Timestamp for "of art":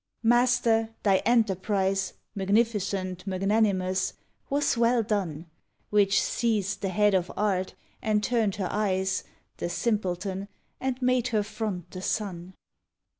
7.13-7.75